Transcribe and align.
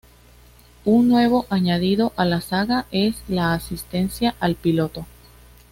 Un 0.83 1.09
nuevo 1.09 1.45
añadido 1.51 2.11
a 2.15 2.25
la 2.25 2.41
saga 2.41 2.87
es 2.89 3.21
la 3.27 3.53
Asistencia 3.53 4.33
al 4.39 4.55
piloto. 4.55 5.05